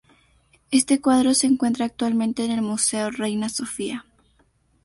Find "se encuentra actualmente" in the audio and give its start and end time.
1.35-2.43